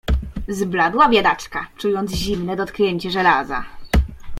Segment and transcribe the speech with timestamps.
[0.47, 3.63] "Zbladła biedaczka, czując zimne dotknięcie żelaza."